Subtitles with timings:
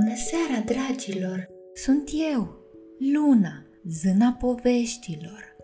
[0.00, 1.48] Bună seara, dragilor!
[1.74, 2.56] Sunt eu,
[3.12, 5.56] Luna, zâna poveștilor.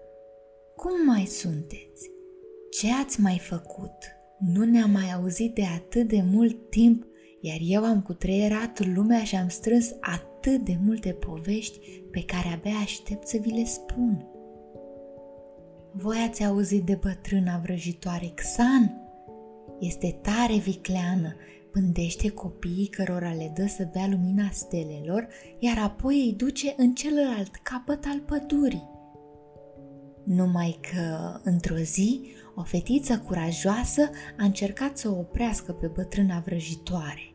[0.76, 2.10] Cum mai sunteți?
[2.70, 3.96] Ce ați mai făcut?
[4.38, 7.04] Nu ne-am mai auzit de atât de mult timp,
[7.40, 12.78] iar eu am cutreierat lumea și am strâns atât de multe povești pe care abia
[12.82, 14.26] aștept să vi le spun.
[15.92, 19.00] Voi ați auzit de bătrâna vrăjitoare Xan?
[19.80, 21.36] Este tare vicleană
[21.74, 25.28] pândește copiii cărora le dă să bea lumina stelelor,
[25.58, 28.88] iar apoi îi duce în celălalt capăt al pădurii.
[30.24, 32.20] Numai că, într-o zi,
[32.54, 37.34] o fetiță curajoasă a încercat să o oprească pe bătrâna vrăjitoare.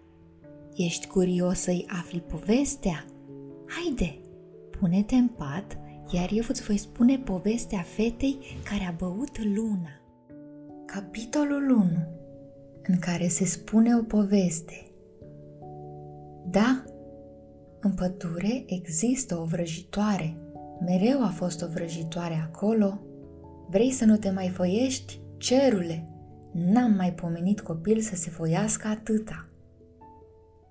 [0.75, 3.05] Ești curios să-i afli povestea?
[3.67, 4.19] Haide,
[4.79, 5.77] pune-te în pat,
[6.11, 8.37] iar eu îți voi spune povestea fetei
[8.69, 10.01] care a băut luna.
[10.85, 12.18] Capitolul 1
[12.89, 14.91] în care se spune o poveste.
[16.45, 16.83] Da,
[17.79, 20.37] în pădure există o vrăjitoare.
[20.79, 22.99] Mereu a fost o vrăjitoare acolo.
[23.67, 25.21] Vrei să nu te mai foiești?
[25.37, 26.09] Cerule!
[26.53, 29.49] N-am mai pomenit copil să se foiască atâta.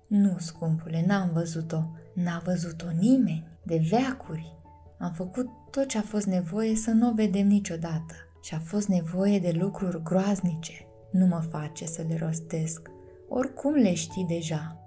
[0.07, 1.83] Nu, scumpule, n-am văzut-o.
[2.13, 4.57] N-a văzut-o nimeni, de veacuri.
[4.97, 8.87] Am făcut tot ce a fost nevoie să nu o vedem niciodată și a fost
[8.87, 12.91] nevoie de lucruri groaznice nu mă face să le rostesc,
[13.27, 14.79] oricum le știi deja.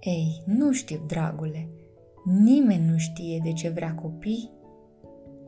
[0.00, 1.68] Ei, nu știu, dragule,
[2.24, 4.50] nimeni nu știe de ce vrea copii,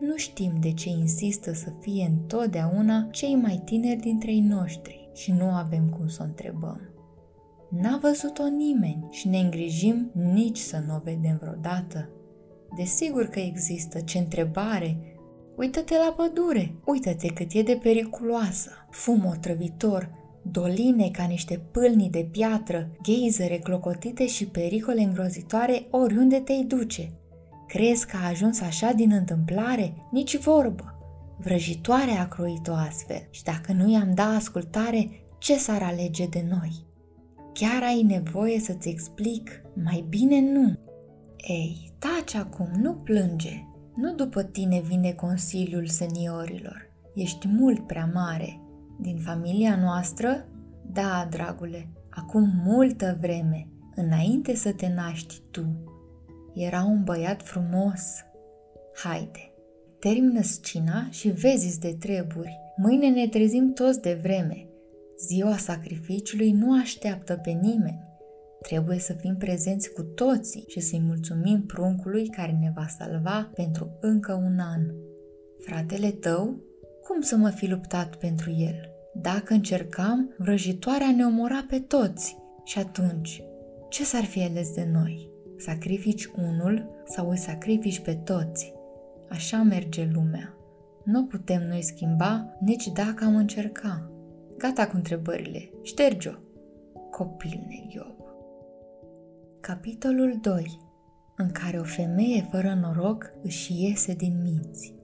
[0.01, 5.33] nu știm de ce insistă să fie întotdeauna cei mai tineri dintre ei noștri și
[5.33, 6.81] nu avem cum să o întrebăm.
[7.71, 12.09] N-a văzut-o nimeni și ne îngrijim nici să nu o vedem vreodată.
[12.77, 15.18] Desigur că există, ce întrebare
[15.59, 18.71] Uită-te la pădure, uită-te cât e de periculoasă.
[18.91, 20.11] Fum otrăvitor,
[20.43, 27.13] doline ca niște pâlni de piatră, geizere clocotite și pericole îngrozitoare oriunde te-i duce.
[27.67, 29.95] Crezi că a ajuns așa din întâmplare?
[30.11, 30.95] Nici vorbă.
[31.39, 36.87] Vrăjitoare a croit-o astfel și dacă nu i-am da ascultare, ce s-ar alege de noi?
[37.53, 39.51] Chiar ai nevoie să-ți explic?
[39.85, 40.79] Mai bine nu.
[41.37, 43.68] Ei, taci acum, nu plânge.
[44.01, 46.91] Nu după tine vine consiliul seniorilor.
[47.15, 48.61] Ești mult prea mare.
[49.01, 50.47] Din familia noastră?
[50.93, 55.67] Da, dragule, acum multă vreme, înainte să te naști tu.
[56.55, 58.01] Era un băiat frumos.
[58.95, 59.53] Haide,
[60.01, 62.59] termină scina și vezi de treburi.
[62.77, 64.67] Mâine ne trezim toți de vreme.
[65.27, 68.07] Ziua sacrificiului nu așteaptă pe nimeni.
[68.63, 73.99] Trebuie să fim prezenți cu toții și să-i mulțumim pruncului care ne va salva pentru
[74.01, 74.83] încă un an.
[75.59, 76.63] Fratele tău?
[77.03, 78.91] Cum să mă fi luptat pentru el?
[79.15, 82.37] Dacă încercam, vrăjitoarea ne omora pe toți.
[82.65, 83.43] Și atunci,
[83.89, 85.31] ce s-ar fi ales de noi?
[85.57, 88.75] Sacrifici unul sau îi sacrifici pe toți?
[89.29, 90.55] Așa merge lumea.
[91.05, 94.11] Nu putem noi schimba nici dacă am încerca.
[94.57, 95.71] Gata cu întrebările.
[95.83, 96.33] Șterge-o.
[97.11, 98.18] Copil neghiop.
[99.61, 100.79] Capitolul 2
[101.37, 104.95] în care o femeie fără noroc își iese din minți.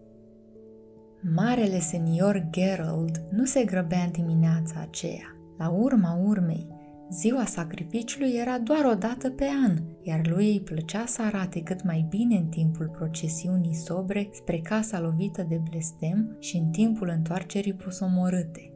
[1.35, 5.37] Marele senior Gerald nu se grăbea în dimineața aceea.
[5.59, 6.67] La urma urmei,
[7.11, 11.85] ziua sacrificiului era doar o dată pe an, iar lui îi plăcea să arate cât
[11.85, 17.75] mai bine în timpul procesiunii sobre spre casa lovită de blestem și în timpul întoarcerii
[17.75, 18.74] pusomorâte.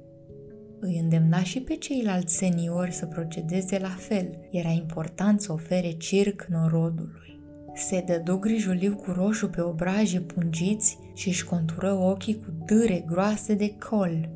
[0.80, 4.38] Îi îndemna și pe ceilalți seniori să procedeze la fel.
[4.50, 7.40] Era important să ofere circ norodului.
[7.74, 13.54] Se dădu grijuliu cu roșu pe obraje pungiți și își contură ochii cu dâre groase
[13.54, 14.28] de col.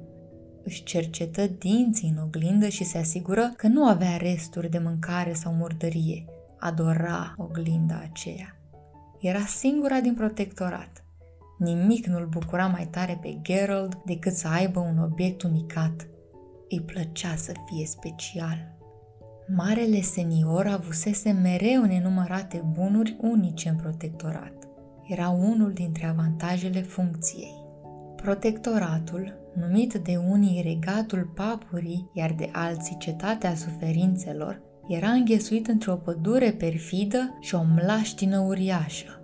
[0.64, 5.52] Își cercetă dinții în oglindă și se asigură că nu avea resturi de mâncare sau
[5.52, 6.24] murdărie.
[6.58, 8.56] Adora oglinda aceea.
[9.20, 11.04] Era singura din protectorat.
[11.58, 16.06] Nimic nu-l bucura mai tare pe Gerald decât să aibă un obiect unicat–
[16.72, 18.72] îi plăcea să fie special.
[19.56, 24.68] Marele senior avusese mereu nenumărate bunuri unice în protectorat.
[25.08, 27.54] Era unul dintre avantajele funcției.
[28.16, 36.50] Protectoratul, numit de unii regatul papurii, iar de alții cetatea suferințelor, era înghesuit într-o pădure
[36.50, 39.20] perfidă și o mlaștină uriașă.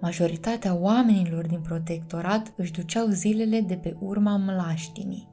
[0.00, 5.28] Majoritatea oamenilor din protectorat își duceau zilele de pe urma mlaștinii.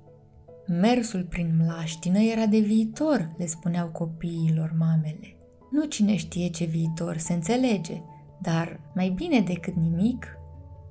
[0.68, 5.36] Mersul prin mlaștină era de viitor, le spuneau copiilor mamele.
[5.72, 8.02] Nu cine știe ce viitor, se înțelege,
[8.42, 10.38] dar mai bine decât nimic,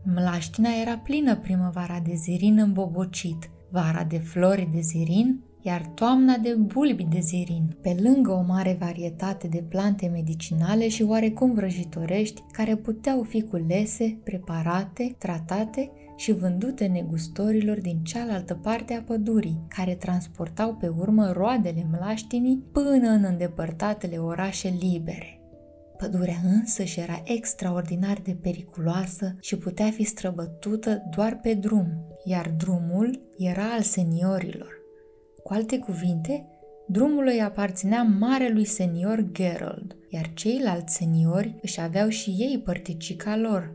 [0.04, 6.54] mlaștina era plină primăvara de zirin îmbobocit, vara de flori de zirin, iar toamna de
[6.54, 12.76] bulbi de zirin, pe lângă o mare varietate de plante medicinale și oarecum vrăjitorești care
[12.76, 20.74] puteau fi culese, preparate, tratate și vândute negustorilor din cealaltă parte a pădurii, care transportau
[20.74, 25.40] pe urmă roadele mlaștinii până în îndepărtatele orașe libere.
[25.96, 31.86] Pădurea însă și era extraordinar de periculoasă și putea fi străbătută doar pe drum,
[32.24, 34.75] iar drumul era al seniorilor.
[35.46, 36.46] Cu alte cuvinte,
[36.86, 43.74] drumul îi aparținea marelui senior Gerald, iar ceilalți seniori își aveau și ei părticica lor.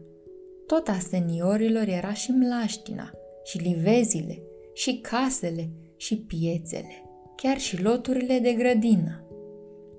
[0.68, 3.12] Tot a seniorilor era și mlaștina,
[3.44, 4.42] și livezile,
[4.74, 7.04] și casele, și piețele,
[7.36, 9.24] chiar și loturile de grădină.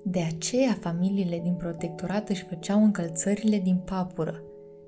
[0.03, 4.43] De aceea familiile din protectorat își făceau încălțările din papură.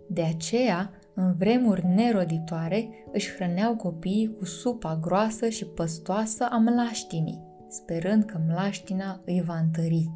[0.08, 7.44] De aceea, în vremuri neroditoare, își hrăneau copiii cu supa groasă și păstoasă a mlaștinii,
[7.67, 10.12] sperând că mlaștina îi va întări.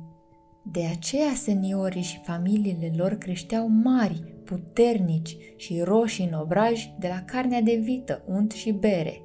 [0.71, 7.21] De aceea seniorii și familiile lor creșteau mari, puternici și roșii în obraj de la
[7.25, 9.21] carnea de vită, unt și bere.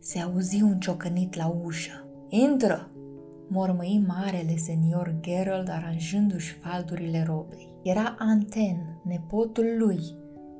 [0.00, 2.04] Se auzi un ciocănit la ușă.
[2.28, 2.92] Intră!
[3.48, 7.68] mormăi marele senior Gerald aranjându-și faldurile robei.
[7.82, 10.00] Era Anten, nepotul lui,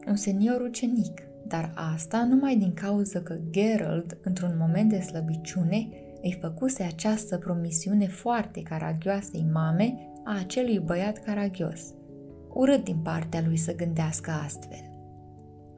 [0.07, 5.89] un senior ucenic, dar asta numai din cauza că Gerald, într-un moment de slăbiciune,
[6.23, 11.81] îi făcuse această promisiune foarte caragioasei mame a acelui băiat caragios.
[12.49, 14.91] Urât din partea lui să gândească astfel.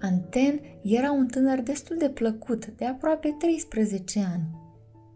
[0.00, 4.60] Anten era un tânăr destul de plăcut, de aproape 13 ani,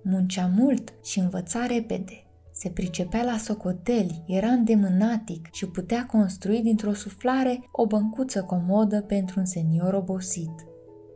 [0.07, 2.24] Muncea mult și învăța repede.
[2.57, 9.41] Se pricepea la socoteli, era îndemânatic și putea construi dintr-o suflare o băncuță comodă pentru
[9.41, 10.67] un senior obosit.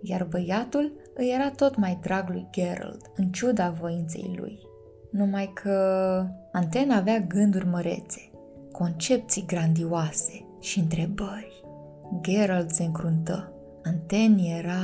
[0.03, 4.59] Iar băiatul îi era tot mai drag lui Gerald, în ciuda voinței lui.
[5.11, 8.31] Numai că Antena avea gânduri mărețe,
[8.73, 11.63] concepții grandioase și întrebări.
[12.21, 13.53] Gerald se încruntă.
[13.83, 14.81] Anten era,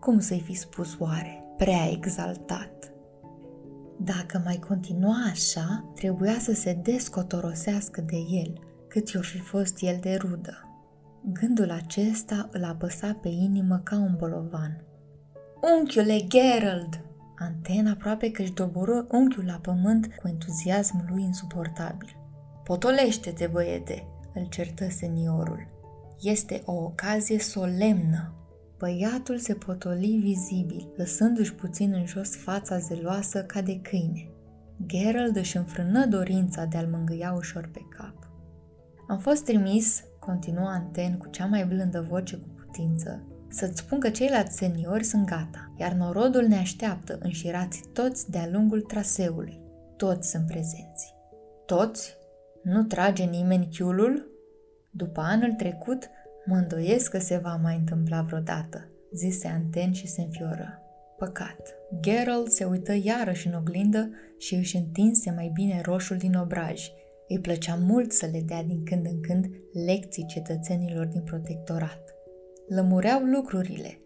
[0.00, 2.92] cum să-i fi spus oare, prea exaltat.
[4.00, 9.98] Dacă mai continua așa, trebuia să se descotorosească de el, cât i-o fi fost el
[10.00, 10.62] de rudă.
[11.32, 14.84] Gândul acesta îl apăsa pe inimă ca un bolovan.
[15.78, 17.02] Unchiule Gerald!
[17.38, 22.16] Antena aproape că își doboră unchiul la pământ cu entuziasmul lui insuportabil.
[22.64, 25.66] Potolește-te, băiete, îl certă seniorul.
[26.20, 28.32] Este o ocazie solemnă.
[28.78, 34.30] Băiatul se potoli vizibil, lăsându-și puțin în jos fața zeloasă ca de câine.
[34.86, 38.30] Gerald își înfrână dorința de a-l mângâia ușor pe cap.
[39.08, 44.10] Am fost trimis, continua Anten cu cea mai blândă voce cu putință, să-ți spun că
[44.10, 49.60] ceilalți seniori sunt gata, iar norodul ne așteaptă înșirați toți de-a lungul traseului.
[49.96, 51.14] Toți sunt prezenți.
[51.66, 52.16] Toți?
[52.62, 54.26] Nu trage nimeni chiulul?
[54.90, 56.08] După anul trecut,
[56.48, 60.82] Mă îndoiesc că se va mai întâmpla vreodată, zise Anten și se înfioră.
[61.18, 61.74] Păcat.
[62.00, 66.88] Geralt se uită iarăși în oglindă și își întinse mai bine roșul din obraj.
[67.28, 69.46] Îi plăcea mult să le dea din când în când
[69.86, 72.14] lecții cetățenilor din protectorat.
[72.68, 74.00] Lămureau lucrurile.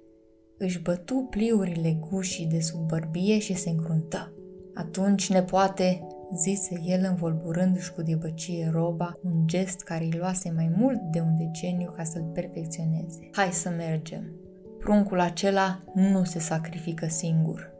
[0.58, 4.32] Își bătu pliurile gușii de sub bărbie și se încruntă.
[4.74, 10.72] Atunci, ne poate, zise el învolburându-și cu debăcie roba, un gest care îi luase mai
[10.76, 13.28] mult de un deceniu ca să-l perfecționeze.
[13.32, 14.24] Hai să mergem.
[14.78, 17.70] Pruncul acela nu se sacrifică singur.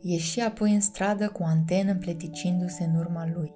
[0.00, 3.52] Ieși apoi în stradă cu antenă împleticindu-se în urma lui.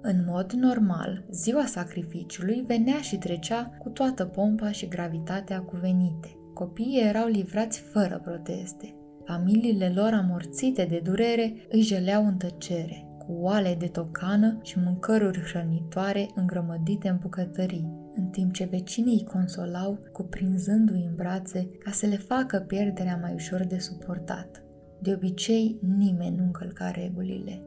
[0.00, 6.36] În mod normal, ziua sacrificiului venea și trecea cu toată pompa și gravitatea cuvenite.
[6.54, 8.94] Copiii erau livrați fără proteste.
[9.24, 15.40] Familiile lor amorțite de durere îi jeleau în tăcere, cu oale de tocană și mâncăruri
[15.40, 22.06] hrănitoare îngrămădite în bucătării, în timp ce vecinii îi consolau cuprinzându-i în brațe ca să
[22.06, 24.64] le facă pierderea mai ușor de suportat.
[25.00, 27.62] De obicei, nimeni nu încălca regulile,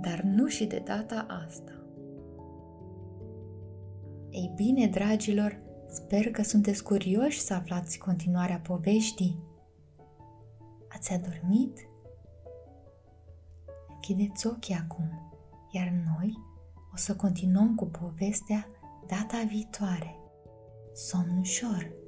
[0.00, 1.72] dar nu și de data asta.
[4.30, 9.38] Ei bine, dragilor, sper că sunteți curioși să aflați continuarea poveștii.
[10.88, 11.90] Ați adormit?
[14.08, 15.32] Închideți ochii acum,
[15.70, 16.38] iar noi
[16.92, 18.66] o să continuăm cu povestea
[19.06, 20.16] data viitoare.
[20.92, 22.01] Somn ușor!